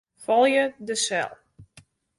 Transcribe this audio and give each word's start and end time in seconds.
Folje 0.27 0.63
de 0.79 0.97
sel. 1.05 1.31